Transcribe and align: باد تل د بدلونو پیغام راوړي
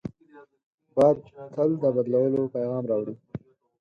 باد 0.95 1.17
تل 1.55 1.69
د 1.81 1.83
بدلونو 1.95 2.41
پیغام 2.55 2.83
راوړي 2.91 3.15